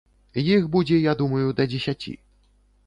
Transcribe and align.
Іх 0.43 0.63
будзе, 0.75 0.97
я 1.03 1.13
думаю, 1.21 1.45
да 1.61 1.71
дзесяці. 1.73 2.17